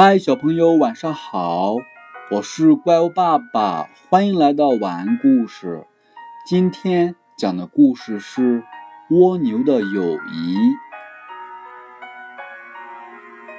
[0.00, 1.74] 嗨，小朋友，晚上好！
[2.30, 5.84] 我是怪物爸爸，欢迎来到晚安故事。
[6.46, 8.62] 今天讲的故事是
[9.10, 10.56] 蜗牛的友谊。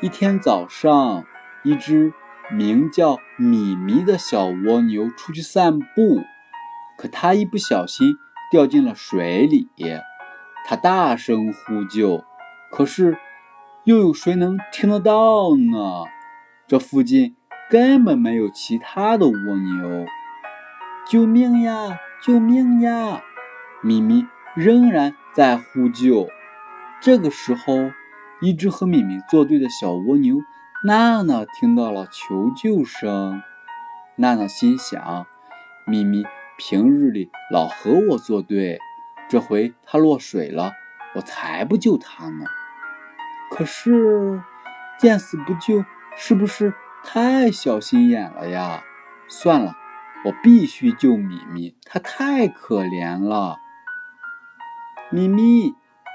[0.00, 1.24] 一天早上，
[1.64, 2.12] 一只
[2.52, 6.22] 名叫米米的小蜗牛出去散步，
[6.96, 8.14] 可它一不小心
[8.52, 9.68] 掉进了水里。
[10.64, 12.22] 它大声呼救，
[12.70, 13.18] 可是
[13.82, 16.04] 又有谁能听得到呢？
[16.68, 17.34] 这附近
[17.70, 20.06] 根本没有其他的蜗牛，
[21.10, 21.98] 救命呀！
[22.22, 23.22] 救命呀！
[23.82, 26.28] 咪咪仍然在呼救。
[27.00, 27.90] 这个时候，
[28.42, 30.42] 一只和咪咪作对的小蜗牛
[30.84, 33.42] 娜娜听到了求救声。
[34.16, 35.26] 娜娜心想：
[35.86, 36.22] 咪咪
[36.58, 38.78] 平日里老和我作对，
[39.26, 40.72] 这回它落水了，
[41.14, 42.44] 我才不救它呢。
[43.50, 44.42] 可是
[44.98, 45.82] 见死不救。
[46.20, 46.74] 是不是
[47.04, 48.82] 太小心眼了呀？
[49.28, 49.76] 算了，
[50.24, 53.58] 我必须救米米，它太可怜了。
[55.10, 55.74] 米米，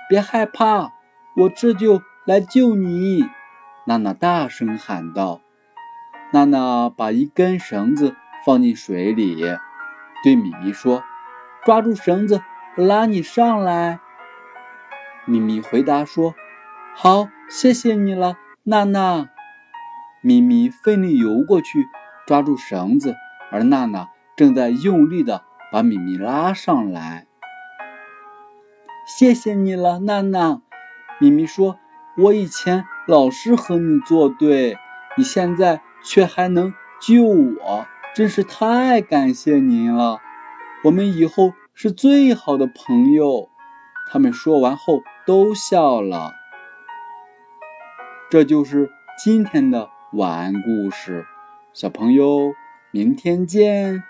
[0.09, 0.91] 别害怕，
[1.37, 3.25] 我这就来救你！
[3.87, 5.39] 娜娜大声喊道。
[6.33, 9.41] 娜娜把一根绳子放进水里，
[10.23, 11.01] 对米米说
[11.63, 12.41] ：“抓住绳子，
[12.75, 13.99] 拉你上来。”
[15.25, 16.35] 米米回答说
[16.93, 19.29] ：“好，谢谢你了，娜娜。”
[20.25, 21.85] 咪咪奋力游过去，
[22.25, 23.17] 抓住绳子，
[23.52, 24.07] 而娜娜
[24.38, 27.27] 正在用力的把咪咪拉上来。
[29.05, 30.61] 谢谢你了，娜娜。
[31.19, 31.77] 咪咪说
[32.17, 34.77] ：“我以前老是和你作对，
[35.17, 37.85] 你现在却还能救我，
[38.16, 40.19] 真是太感谢您了。
[40.85, 43.49] 我们以后是最好的朋友。”
[44.09, 46.33] 他们说完后都笑了。
[48.29, 48.89] 这就是
[49.21, 49.89] 今天的。
[50.14, 51.25] 晚安故事，
[51.73, 52.53] 小朋友，
[52.92, 54.03] 明天见。